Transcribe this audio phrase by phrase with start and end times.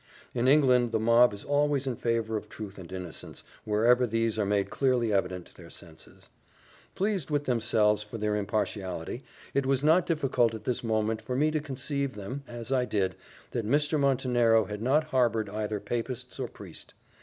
[0.33, 4.47] In England the mob is always in favour of truth and innocence, wherever these are
[4.47, 6.27] made clearly evident to their senses.
[6.95, 11.51] Pleased with themselves for their impartiality, it was not difficult at this moment for me
[11.51, 13.13] to convince them, as I did,
[13.51, 13.99] that Mr.
[13.99, 16.95] Montenero had not harboured either papists or priest.